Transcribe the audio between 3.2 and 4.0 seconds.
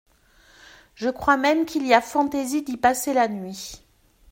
nuit.